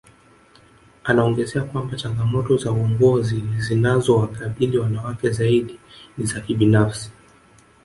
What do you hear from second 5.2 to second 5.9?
zaidi